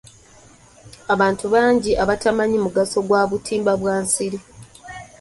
Abantu 1.13 1.45
bangi 1.53 1.91
abatamanyi 2.03 2.57
mugaso 2.65 2.97
gwa 3.07 3.21
butimba 3.29 3.71
bwa 3.81 3.95
nsiri. 4.03 4.37